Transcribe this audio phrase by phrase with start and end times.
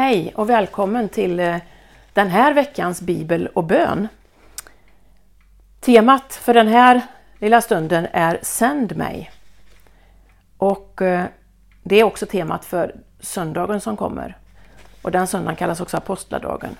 [0.00, 1.56] Hej och välkommen till eh,
[2.12, 4.08] den här veckans bibel och bön.
[5.80, 7.00] Temat för den här
[7.38, 9.30] lilla stunden är Sänd mig.
[10.56, 11.24] Och eh,
[11.82, 14.36] det är också temat för söndagen som kommer.
[15.02, 16.76] Och den söndagen kallas också apostladagen.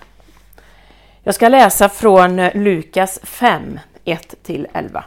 [1.23, 5.03] Jag ska läsa från eh, Lukas 5, 1-11.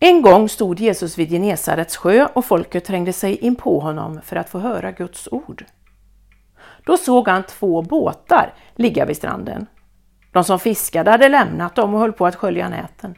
[0.00, 4.36] En gång stod Jesus vid Genesarets sjö och folket trängde sig in på honom för
[4.36, 5.64] att få höra Guds ord.
[6.84, 9.66] Då såg han två båtar ligga vid stranden.
[10.32, 13.14] De som fiskade hade lämnat dem och höll på att skölja näten.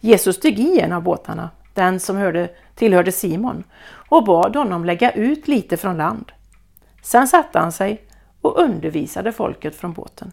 [0.00, 3.64] Jesus steg i en av båtarna, den som hörde, tillhörde Simon,
[4.08, 6.32] och bad honom lägga ut lite från land.
[7.02, 8.08] Sen satte han sig
[8.40, 10.32] och undervisade folket från båten.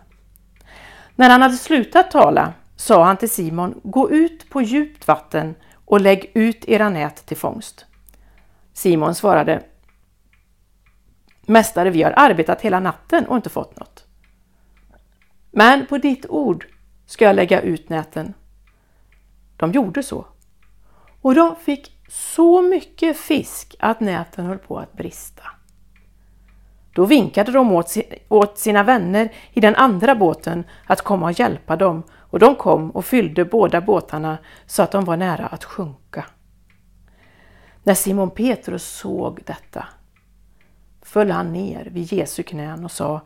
[1.15, 6.01] När han hade slutat tala sa han till Simon, gå ut på djupt vatten och
[6.01, 7.85] lägg ut era nät till fångst.
[8.73, 9.63] Simon svarade,
[11.45, 14.05] Mästare, vi har arbetat hela natten och inte fått något.
[15.51, 16.67] Men på ditt ord
[17.05, 18.33] ska jag lägga ut näten.
[19.57, 20.25] De gjorde så.
[21.21, 25.43] Och de fick så mycket fisk att näten höll på att brista.
[26.93, 27.83] Då vinkade de
[28.29, 32.91] åt sina vänner i den andra båten att komma och hjälpa dem och de kom
[32.91, 36.25] och fyllde båda båtarna så att de var nära att sjunka.
[37.83, 39.85] När Simon Petrus såg detta
[41.05, 43.21] föll han ner vid Jesu knän och sa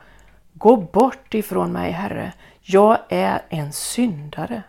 [0.53, 4.63] Gå bort ifrån mig, Herre, jag är en syndare.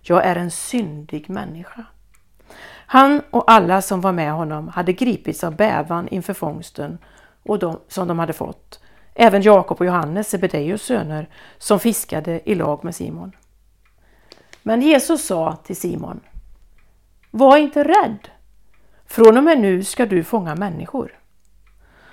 [0.00, 1.84] Jag är en syndig människa.
[2.86, 6.98] Han och alla som var med honom hade gripits av bävan inför fångsten
[7.42, 8.80] och de, som de hade fått.
[9.14, 13.32] Även Jakob och Johannes, Sebedeus söner, som fiskade i lag med Simon.
[14.62, 16.20] Men Jesus sa till Simon,
[17.30, 18.28] Var inte rädd,
[19.06, 21.18] från och med nu ska du fånga människor.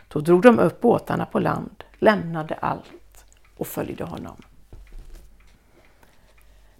[0.07, 3.25] Då drog de upp båtarna på land, lämnade allt
[3.57, 4.35] och följde honom.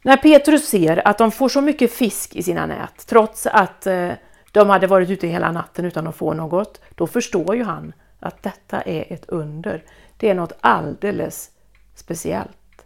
[0.02, 4.12] När Petrus ser att de får så mycket fisk i sina nät, trots att eh,
[4.52, 8.44] de hade varit ute hela natten utan att få något, då förstår ju han att
[8.44, 9.84] detta är ett under.
[10.18, 11.52] Det är något alldeles
[11.96, 12.86] speciellt.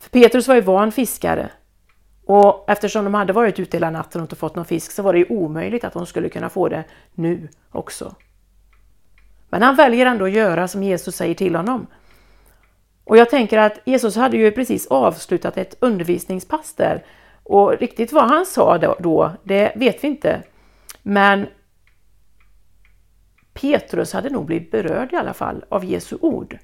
[0.00, 1.50] För Petrus var ju van fiskare
[2.26, 5.12] och eftersom de hade varit ute hela natten och inte fått någon fisk så var
[5.12, 8.14] det ju omöjligt att de skulle kunna få det nu också.
[9.54, 11.86] Men han väljer ändå att göra som Jesus säger till honom.
[13.04, 17.04] Och jag tänker att Jesus hade ju precis avslutat ett undervisningspass där
[17.42, 20.42] och riktigt vad han sa då, det vet vi inte.
[21.02, 21.46] Men
[23.52, 26.58] Petrus hade nog blivit berörd i alla fall av Jesu ord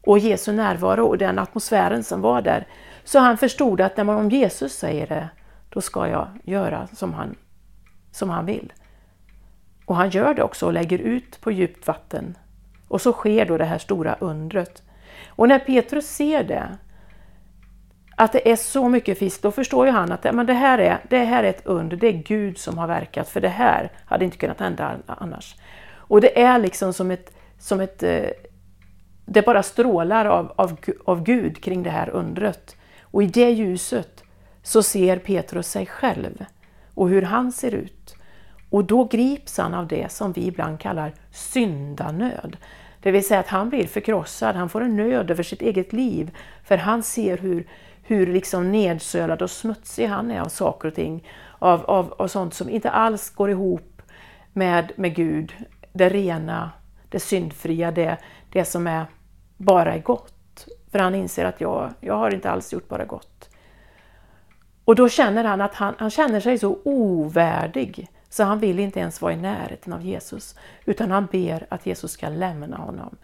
[0.00, 2.66] och Jesu närvaro och den atmosfären som var där.
[3.04, 5.28] Så han förstod att när man om Jesus säger det,
[5.68, 7.34] då ska jag göra som han,
[8.12, 8.72] som han vill.
[9.90, 12.38] Och han gör det också och lägger ut på djupt vatten.
[12.88, 14.82] Och så sker då det här stora undret.
[15.28, 16.78] Och när Petrus ser det,
[18.16, 20.98] att det är så mycket fisk, då förstår ju han att men det, här är,
[21.08, 24.24] det här är ett under, det är Gud som har verkat, för det här hade
[24.24, 25.56] inte kunnat hända annars.
[25.94, 28.30] Och det är liksom som ett, som ett eh,
[29.24, 32.76] det bara strålar av, av, av Gud kring det här undret.
[33.02, 34.24] Och i det ljuset
[34.62, 36.44] så ser Petrus sig själv
[36.94, 38.16] och hur han ser ut.
[38.70, 42.56] Och då grips han av det som vi ibland kallar syndanöd.
[43.00, 46.36] Det vill säga att han blir förkrossad, han får en nöd över sitt eget liv.
[46.64, 47.68] För han ser hur,
[48.02, 51.28] hur liksom nedsölad och smutsig han är av saker och ting.
[51.58, 54.02] Av, av, av sånt som inte alls går ihop
[54.52, 55.52] med, med Gud.
[55.92, 56.70] Det rena,
[57.08, 58.16] det syndfria, det,
[58.52, 59.06] det som är
[59.56, 60.66] bara är gott.
[60.92, 63.48] För han inser att jag, jag har inte alls gjort bara gott.
[64.84, 69.00] Och då känner han att han, han känner sig så ovärdig så han vill inte
[69.00, 70.54] ens vara i närheten av Jesus,
[70.84, 73.16] utan han ber att Jesus ska lämna honom.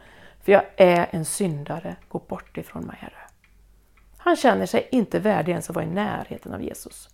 [0.42, 3.20] För jag är en syndare, gå bort ifrån mig Herre.
[4.16, 7.08] Han känner sig inte värdig ens att vara i närheten av Jesus.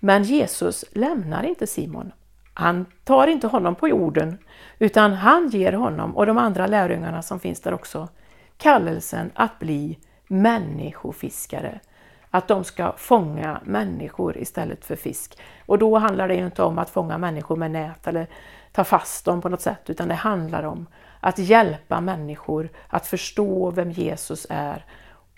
[0.00, 2.12] Men Jesus lämnar inte Simon.
[2.54, 4.38] Han tar inte honom på jorden,
[4.78, 8.08] utan han ger honom och de andra lärjungarna som finns där också
[8.56, 9.98] kallelsen att bli
[10.28, 11.80] människofiskare
[12.30, 15.38] att de ska fånga människor istället för fisk.
[15.66, 18.26] Och då handlar det ju inte om att fånga människor med nät eller
[18.72, 20.86] ta fast dem på något sätt, utan det handlar om
[21.20, 24.84] att hjälpa människor att förstå vem Jesus är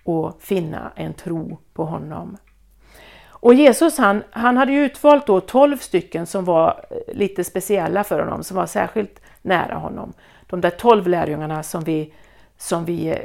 [0.05, 2.37] och finna en tro på honom.
[3.41, 8.05] Och Jesus han, han hade ju utvalt då 12 stycken som var eh, lite speciella
[8.05, 10.13] för honom, som var särskilt nära honom.
[10.47, 12.15] De där 12 lärjungarna som vi,
[12.57, 13.17] som vi eh,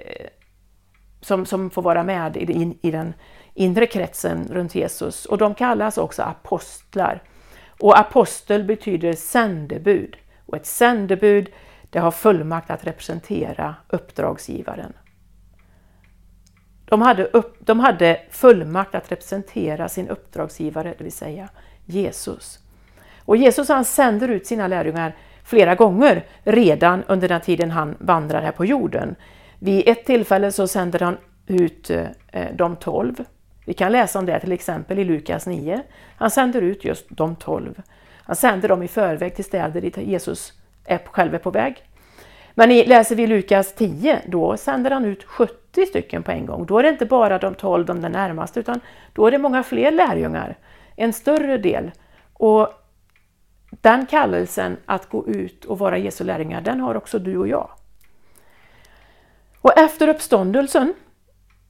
[1.25, 3.13] som, som får vara med i, i den
[3.53, 7.23] inre kretsen runt Jesus och de kallas också apostlar.
[7.79, 10.15] Och apostel betyder sändebud.
[10.45, 11.49] Och ett sändebud
[11.89, 14.93] det har fullmakt att representera uppdragsgivaren.
[16.85, 21.49] De hade, upp, de hade fullmakt att representera sin uppdragsgivare, det vill säga
[21.85, 22.59] Jesus.
[23.19, 28.41] Och Jesus han sänder ut sina lärjungar flera gånger redan under den tiden han vandrar
[28.41, 29.15] här på jorden.
[29.59, 31.17] Vid ett tillfälle så sänder han
[31.47, 32.05] ut eh,
[32.53, 33.25] de tolv.
[33.65, 35.81] Vi kan läsa om det till exempel i Lukas 9.
[36.17, 37.81] Han sänder ut just de tolv.
[38.23, 40.53] Han sänder dem i förväg till städer dit Jesus
[40.85, 41.83] är, själv är på väg.
[42.53, 46.65] Men läser vi Lukas 10, då sänder han ut 70 stycken på en gång.
[46.65, 48.79] Då är det inte bara de 12, de närmaste, utan
[49.13, 50.57] då är det många fler lärjungar.
[50.95, 51.91] En större del.
[52.33, 52.69] Och
[53.81, 57.69] den kallelsen att gå ut och vara Jesu lärjungar, den har också du och jag.
[59.65, 60.93] Och efter uppståndelsen,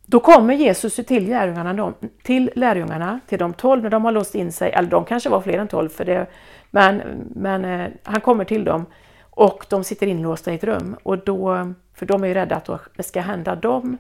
[0.06, 1.94] då kommer Jesus till lärjungarna,
[2.24, 5.42] till lärjungarna, till de tolv när de har låst in sig, eller de kanske var
[5.42, 6.28] fler än tolv, för det,
[6.72, 7.02] men,
[7.36, 8.86] men eh, han kommer till dem
[9.30, 10.98] och de sitter inlåsta i ett rum.
[11.04, 13.98] Och då, för de är ju rädda att det ska hända dem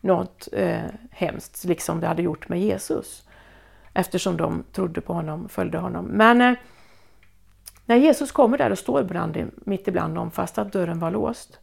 [0.00, 3.28] något eh, hemskt, liksom det hade gjort med Jesus.
[3.94, 6.04] Eftersom de trodde på honom, följde honom.
[6.04, 6.54] Men eh,
[7.86, 11.58] när Jesus kommer där och står bland, mitt ibland dem fast att dörren var låst,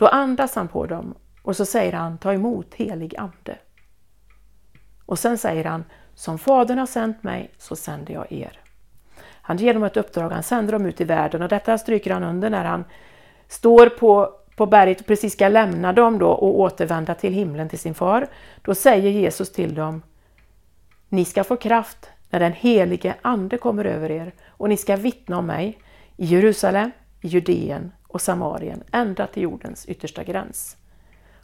[0.00, 3.58] då andas han på dem och så säger han ta emot helig ande.
[5.06, 8.58] Och sen säger han som Fadern har sänt mig så sänder jag er.
[9.42, 12.24] Han ger dem ett uppdrag, han sänder dem ut i världen och detta stryker han
[12.24, 12.84] under när han
[13.48, 17.78] står på, på berget och precis ska lämna dem då och återvända till himlen till
[17.78, 18.26] sin far.
[18.62, 20.02] Då säger Jesus till dem
[21.08, 25.38] Ni ska få kraft när den helige Ande kommer över er och ni ska vittna
[25.38, 25.78] om mig
[26.16, 30.76] i Jerusalem, i Judeen och Samarien, ända till jordens yttersta gräns.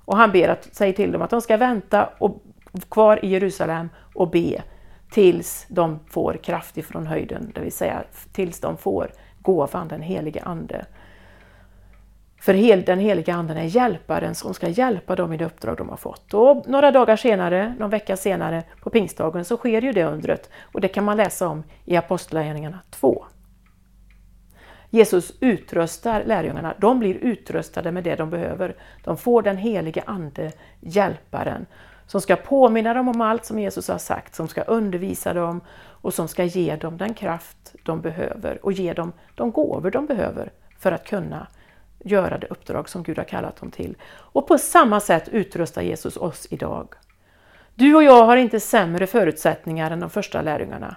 [0.05, 2.43] Och han ber att, säger till dem att de ska vänta och
[2.89, 4.63] kvar i Jerusalem och be
[5.11, 9.11] tills de får kraft ifrån höjden, det vill säga tills de får
[9.43, 10.87] gåvan, den helige Ande.
[12.41, 15.97] För den heliga Anden är hjälparen som ska hjälpa dem i det uppdrag de har
[15.97, 16.35] fått.
[16.35, 20.51] Och några dagar senare, någon vecka senare, på pingstdagen, så sker ju det undret.
[20.63, 23.25] Och det kan man läsa om i Apostlagärningarna 2.
[24.91, 28.77] Jesus utrustar lärjungarna, de blir utrustade med det de behöver.
[29.05, 31.67] De får den helige Ande, hjälparen,
[32.07, 36.15] som ska påminna dem om allt som Jesus har sagt, som ska undervisa dem och
[36.15, 40.53] som ska ge dem den kraft de behöver och ge dem de gåvor de behöver
[40.79, 41.47] för att kunna
[42.05, 43.97] göra det uppdrag som Gud har kallat dem till.
[44.07, 46.95] Och på samma sätt utrustar Jesus oss idag.
[47.75, 50.97] Du och jag har inte sämre förutsättningar än de första lärjungarna.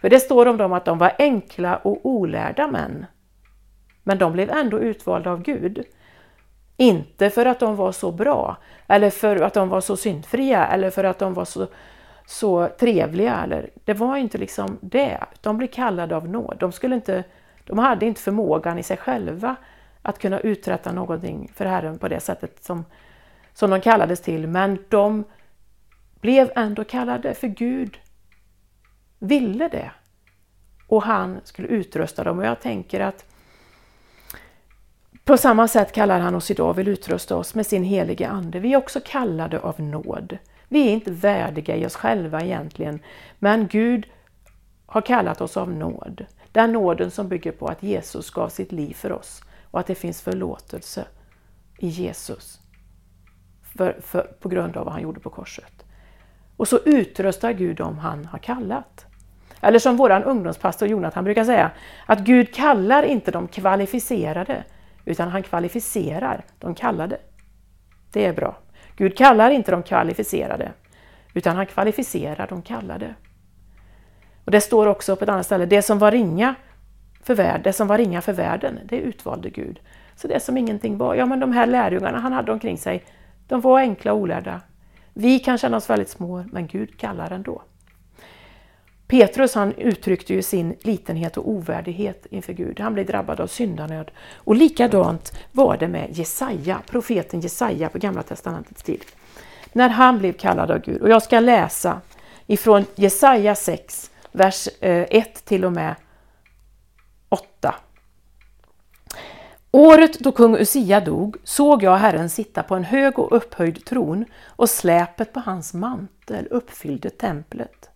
[0.00, 3.06] För det står om dem att de var enkla och olärda män.
[4.10, 5.84] Men de blev ändå utvalda av Gud.
[6.76, 10.90] Inte för att de var så bra, eller för att de var så syndfria, eller
[10.90, 11.66] för att de var så,
[12.26, 13.42] så trevliga.
[13.44, 15.24] Eller, det var inte liksom det.
[15.40, 16.56] De blev kallade av nåd.
[16.60, 17.24] De, skulle inte,
[17.64, 19.56] de hade inte förmågan i sig själva
[20.02, 22.84] att kunna uträtta någonting för Herren på det sättet som,
[23.54, 24.46] som de kallades till.
[24.46, 25.24] Men de
[26.20, 27.98] blev ändå kallade, för Gud
[29.18, 29.90] ville det.
[30.86, 32.38] Och han skulle utrusta dem.
[32.38, 33.29] Och jag tänker att
[35.30, 38.60] på samma sätt kallar han oss idag och vill utrusta oss med sin helige Ande.
[38.60, 40.38] Vi är också kallade av nåd.
[40.68, 43.00] Vi är inte värdiga i oss själva egentligen,
[43.38, 44.06] men Gud
[44.86, 46.26] har kallat oss av nåd.
[46.52, 49.94] Den nåden som bygger på att Jesus gav sitt liv för oss och att det
[49.94, 51.04] finns förlåtelse
[51.78, 52.60] i Jesus
[53.76, 55.84] för, för, på grund av vad han gjorde på korset.
[56.56, 59.06] Och så utrustar Gud dem han har kallat.
[59.60, 61.70] Eller som vår ungdomspastor Jonathan brukar säga,
[62.06, 64.64] att Gud kallar inte de kvalificerade,
[65.10, 67.18] utan han kvalificerar de kallade.
[68.12, 68.56] Det är bra.
[68.96, 70.72] Gud kallar inte de kvalificerade,
[71.34, 73.14] utan han kvalificerar de kallade.
[74.44, 76.54] Och Det står också på ett annat ställe, det som var ringa
[77.22, 79.80] för värld, det som var ringa för världen, det utvalde Gud.
[80.16, 83.04] Så det som ingenting var, ja men de här lärjungarna han hade omkring sig,
[83.48, 84.60] de var enkla och olärda.
[85.14, 87.62] Vi kan känna oss väldigt små, men Gud kallar ändå.
[89.10, 92.80] Petrus han uttryckte ju sin litenhet och ovärdighet inför Gud.
[92.80, 94.10] Han blev drabbad av syndanöd.
[94.34, 99.04] Och likadant var det med Jesaja, profeten Jesaja på Gamla Testamentets tid.
[99.72, 101.02] När han blev kallad av Gud.
[101.02, 102.00] Och jag ska läsa
[102.46, 105.94] ifrån Jesaja 6, vers eh, 1 till och med
[107.28, 107.74] 8.
[109.70, 114.24] Året då kung Usia dog såg jag Herren sitta på en hög och upphöjd tron
[114.46, 117.89] och släpet på hans mantel uppfyllde templet.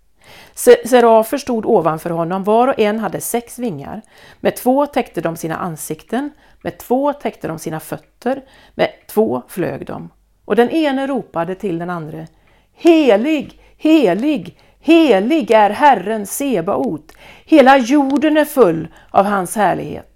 [0.54, 4.02] Serafer stod ovanför honom, var och en hade sex vingar.
[4.40, 6.31] Med två täckte de sina ansikten,
[6.62, 8.43] med två täckte de sina fötter,
[8.75, 10.11] med två flög de.
[10.45, 12.26] Och den ene ropade till den andra
[12.73, 17.12] Helig, helig, Helig är Herren Sebaot,
[17.45, 20.11] hela jorden är full av hans härlighet.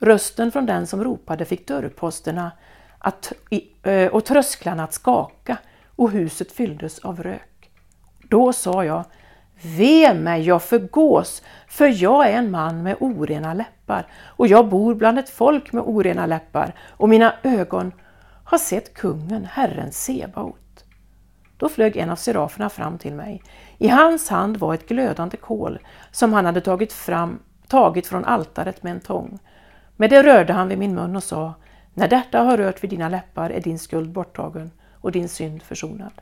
[0.00, 2.52] Rösten från den som ropade fick dörrposterna
[2.98, 3.32] att,
[4.10, 5.56] och trösklarna att skaka
[5.96, 7.53] och huset fylldes av rök.
[8.28, 9.04] Då sa jag,
[9.62, 14.94] Ve mig, jag förgås, för jag är en man med orena läppar och jag bor
[14.94, 17.92] bland ett folk med orena läppar och mina ögon
[18.44, 20.84] har sett kungen, Herren Sebaot.
[21.56, 23.42] Då flög en av seraferna fram till mig.
[23.78, 25.78] I hans hand var ett glödande kol
[26.10, 27.38] som han hade tagit, fram,
[27.68, 29.38] tagit från altaret med en tång.
[29.96, 31.54] Med det rörde han vid min mun och sa,
[31.94, 36.12] när detta har rört vid dina läppar är din skuld borttagen och din synd försonad.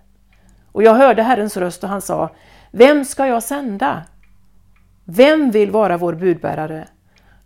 [0.72, 2.30] Och jag hörde Herrens röst och han sa,
[2.70, 4.02] vem ska jag sända?
[5.04, 6.88] Vem vill vara vår budbärare?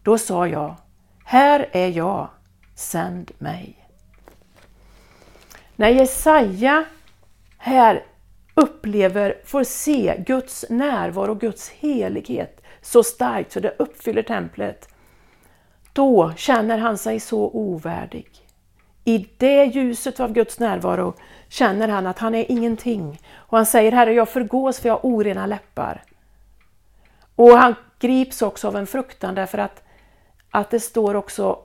[0.02, 0.76] Då sa jag,
[1.25, 2.28] här är jag,
[2.75, 3.88] sänd mig.
[5.76, 6.85] När Jesaja
[7.59, 8.04] här
[8.54, 14.88] upplever, får se Guds närvaro och Guds helighet så starkt så det uppfyller templet,
[15.92, 18.28] då känner han sig så ovärdig.
[19.04, 21.14] I det ljuset av Guds närvaro
[21.48, 23.20] känner han att han är ingenting.
[23.34, 26.02] Och han säger, Herre, jag förgås för jag har orena läppar.
[27.36, 29.82] Och han grips också av en fruktan därför att,
[30.50, 31.58] att det står också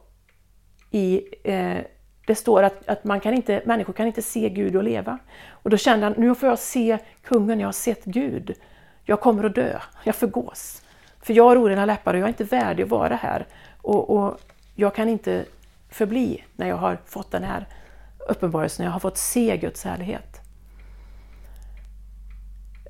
[0.92, 1.78] i eh,
[2.26, 5.18] det står att, att man kan inte, människor kan inte se Gud och leva.
[5.50, 8.54] Och då kände han, nu får jag se kungen, jag har sett Gud.
[9.06, 10.82] Jag kommer att dö, jag förgås.
[11.22, 13.46] För jag har orena läppar och jag är inte värdig att vara här.
[13.82, 14.40] Och, och
[14.76, 15.46] jag kan inte
[15.90, 17.66] förbli när jag har fått den här
[18.28, 20.42] uppenbarelsen, jag har fått se Guds härlighet.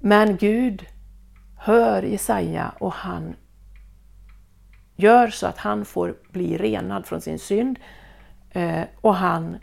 [0.01, 0.85] Men Gud
[1.57, 3.35] hör Jesaja och han
[4.95, 7.79] gör så att han får bli renad från sin synd
[8.51, 9.57] eh, och han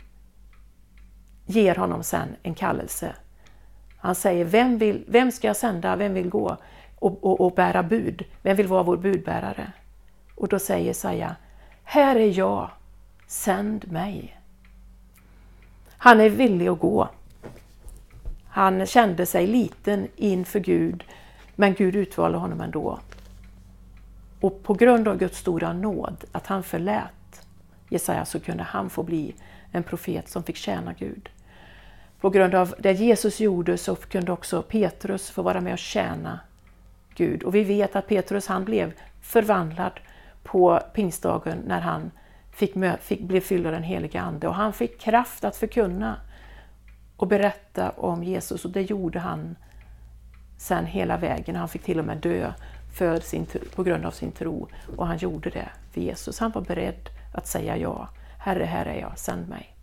[1.45, 3.15] ger honom sen en kallelse.
[3.97, 6.57] Han säger, vem, vill, vem ska jag sända, vem vill gå
[6.95, 8.25] och, och, och bära bud?
[8.41, 9.71] Vem vill vara vår budbärare?
[10.35, 11.35] Och då säger Jesaja,
[11.83, 12.69] här är jag,
[13.27, 14.38] sänd mig.
[16.01, 17.09] Han är villig att gå.
[18.47, 21.03] Han kände sig liten inför Gud,
[21.55, 22.99] men Gud utvalde honom ändå.
[24.39, 27.45] Och på grund av Guds stora nåd, att han förlät
[27.89, 29.35] Jesaja, så kunde han få bli
[29.71, 31.29] en profet som fick tjäna Gud.
[32.19, 36.39] På grund av det Jesus gjorde så kunde också Petrus få vara med och tjäna
[37.15, 37.43] Gud.
[37.43, 39.99] Och vi vet att Petrus han blev förvandlad
[40.43, 42.11] på pingstdagen när han
[42.59, 46.15] fick, fick bli fylld av den helige Ande och han fick kraft att förkunna
[47.17, 49.55] och berätta om Jesus och det gjorde han
[50.57, 51.55] sen hela vägen.
[51.55, 52.53] Han fick till och med dö
[52.97, 56.39] för sin, på grund av sin tro och han gjorde det för Jesus.
[56.39, 58.09] Han var beredd att säga ja.
[58.39, 59.75] Herre, här är jag, sänd mig.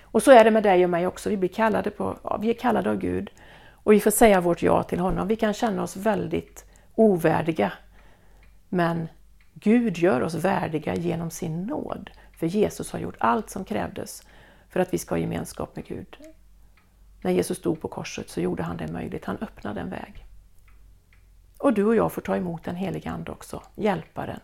[0.00, 1.30] Och så är det med dig och mig också.
[1.30, 3.30] Vi, blir kallade på, ja, vi är kallade av Gud
[3.70, 5.28] och vi får säga vårt ja till honom.
[5.28, 6.64] Vi kan känna oss väldigt
[6.94, 7.72] ovärdiga.
[8.68, 9.08] Men
[9.54, 12.10] Gud gör oss värdiga genom sin nåd.
[12.32, 14.22] För Jesus har gjort allt som krävdes
[14.68, 16.16] för att vi ska ha gemenskap med Gud.
[17.22, 19.24] När Jesus stod på korset så gjorde han det möjligt.
[19.24, 20.26] Han öppnade en väg.
[21.58, 24.40] Och du och jag får ta emot den helige Ande också, hjälparen.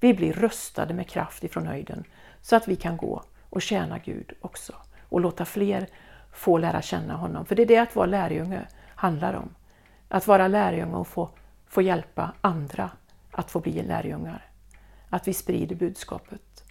[0.00, 2.04] Vi blir rustade med kraft ifrån höjden
[2.40, 4.72] så att vi kan gå och tjäna Gud också
[5.08, 5.86] och låta fler
[6.32, 7.46] få lära känna honom.
[7.46, 9.54] För det är det att vara lärjunge handlar om.
[10.08, 11.30] Att vara lärjunge och få,
[11.66, 12.90] få hjälpa andra
[13.30, 14.47] att få bli lärjungar.
[15.10, 16.64] Att vi sprider budskapet.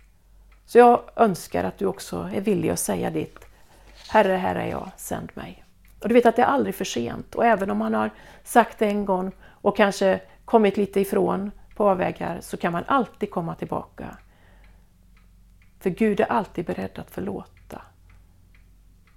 [0.66, 3.48] Så jag önskar att du också är villig att säga ditt
[4.10, 5.64] Herre, här är jag, sänd mig.
[6.00, 8.10] Och du vet att det är aldrig för sent och även om man har
[8.44, 13.32] sagt det en gång och kanske kommit lite ifrån på avvägar så kan man alltid
[13.32, 14.18] komma tillbaka.
[15.80, 17.82] För Gud är alltid beredd att förlåta.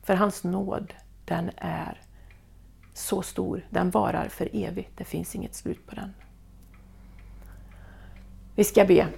[0.03, 2.01] För hans nåd, den är
[2.95, 6.15] så stor, den varar för evigt, det finns inget slut på den.
[8.61, 9.09] Vi ska be.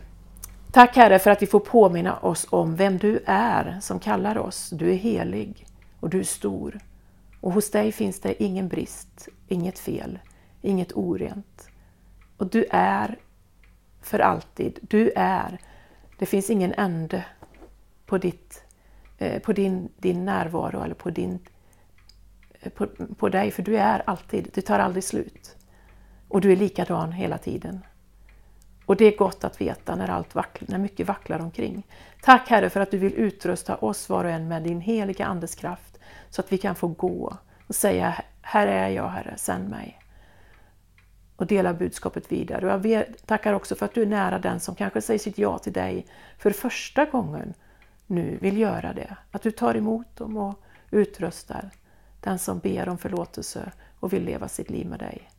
[0.72, 4.70] Tack Herre för att vi får påminna oss om vem du är som kallar oss.
[4.70, 5.66] Du är helig
[6.00, 6.80] och du är stor.
[7.40, 10.18] Och hos dig finns det ingen brist, inget fel,
[10.60, 11.68] inget orent.
[12.36, 13.18] Och du är
[14.00, 14.78] för alltid.
[14.82, 15.58] Du är.
[16.18, 17.24] Det finns ingen ände
[18.06, 18.64] på, ditt,
[19.18, 21.38] eh, på din, din närvaro eller på, din,
[22.60, 22.86] eh, på,
[23.18, 24.50] på dig, för du är alltid.
[24.54, 25.56] Du tar aldrig slut.
[26.28, 27.80] Och du är likadan hela tiden.
[28.92, 31.86] Och det är gott att veta när, allt vacklar, när mycket vacklar omkring.
[32.22, 35.54] Tack Herre för att du vill utrusta oss var och en med din heliga Andes
[35.54, 35.98] kraft
[36.30, 39.98] så att vi kan få gå och säga Här är jag Herre, sänd mig.
[41.36, 42.74] Och dela budskapet vidare.
[42.74, 45.58] Och jag tackar också för att du är nära den som kanske säger sitt ja
[45.58, 46.06] till dig
[46.38, 47.54] för första gången
[48.06, 49.16] nu vill göra det.
[49.30, 51.70] Att du tar emot dem och utrustar
[52.20, 55.30] den som ber om förlåtelse och vill leva sitt liv med dig.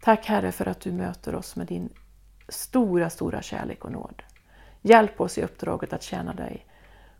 [0.00, 1.88] Tack Herre för att du möter oss med din
[2.48, 4.22] stora, stora kärlek och nåd.
[4.82, 6.66] Hjälp oss i uppdraget att tjäna dig.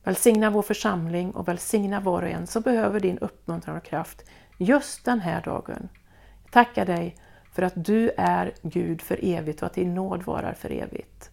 [0.04, 4.24] Välsigna vår församling och välsigna var och en som behöver din uppmuntran och kraft
[4.58, 5.88] just den här dagen.
[6.44, 7.16] Jag tackar dig
[7.52, 11.30] för att du är Gud för evigt och att din nåd varar för evigt.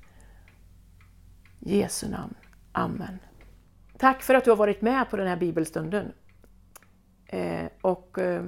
[1.60, 2.34] I Jesu namn.
[2.72, 3.20] Amen.
[3.98, 6.12] Tack för att du har varit med på den här bibelstunden.
[7.26, 8.46] Eh, och eh,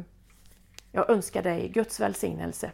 [0.92, 2.72] jag önskar dig Guds välsignelse.